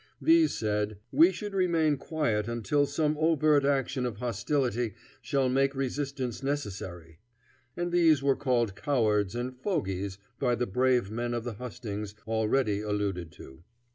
[0.19, 6.41] These said, "We should remain quiet until some overt act of hostility shall make resistance
[6.41, 7.19] necessary."
[7.77, 12.81] And these were called cowards and fogies by the brave men of the hustings already
[12.81, 13.63] alluded to.